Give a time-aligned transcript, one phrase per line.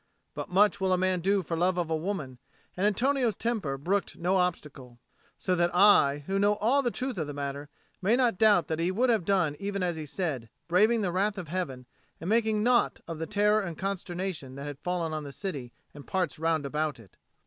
[0.33, 2.39] But much will a man do for love of a woman,
[2.75, 4.99] and Antonio's temper brooked no obstacle:
[5.37, 7.69] so that I, who know all the truth of the matter,
[8.01, 11.37] may not doubt that he would have done even as he said, braving the wrath
[11.37, 11.85] of Heaven
[12.19, 16.03] and making naught of the terror and consternation that had fallen on the city and
[16.03, 17.15] the parts round about it.